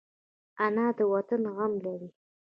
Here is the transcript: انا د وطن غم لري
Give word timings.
انا 0.65 0.85
د 0.97 0.99
وطن 1.13 1.41
غم 1.55 1.73
لري 1.85 2.09